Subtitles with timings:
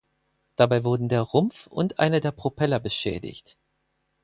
[0.55, 3.59] Dabei wurden der Rumpf und einer der Propeller beschädigt.